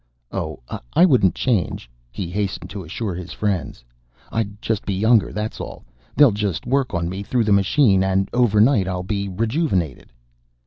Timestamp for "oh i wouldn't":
0.31-1.35